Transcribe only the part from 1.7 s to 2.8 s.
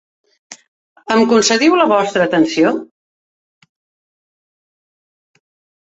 la vostra atenció?